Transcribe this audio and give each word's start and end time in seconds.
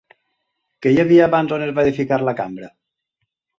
Què 0.85 0.93
hi 0.95 1.01
havia 1.03 1.27
abans 1.27 1.53
on 1.59 1.67
es 1.67 1.75
va 1.77 1.85
edificar 1.91 2.21
la 2.25 2.37
cambra? 2.43 2.73